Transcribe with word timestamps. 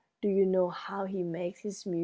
Do 0.23 0.29
you 0.29 0.45
know 0.47 0.69
how 0.71 1.05
he 1.05 1.21
makes 1.21 1.59
his 1.59 1.85
music?" 1.85 1.99